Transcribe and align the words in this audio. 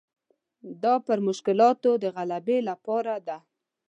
دا 0.83 0.93
پر 1.05 1.17
مشکلاتو 1.27 1.91
د 2.03 2.05
غلبې 2.15 2.57
لپاره 2.69 3.15
ده. 3.27 3.37